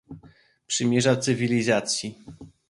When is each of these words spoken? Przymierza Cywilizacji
Przymierza 0.67 1.15
Cywilizacji 1.17 2.17